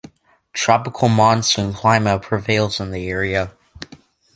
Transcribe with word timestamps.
Tropical 0.53 1.09
monsoon 1.09 1.73
climate 1.75 2.23
prevails 2.23 2.79
in 2.79 2.89
the 2.89 3.07
area. 3.07 3.51